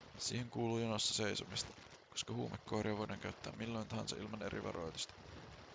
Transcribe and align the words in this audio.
siihen 0.17 0.49
kuuluu 0.49 0.79
jonossa 0.79 1.13
seisomista 1.13 1.69
koska 2.09 2.33
huumekoiria 2.33 2.97
voidaan 2.97 3.19
käyttää 3.19 3.53
milloin 3.57 3.87
tahansa 3.87 4.15
ilman 4.15 4.41
eri 4.43 4.63
varoitusta 4.63 5.13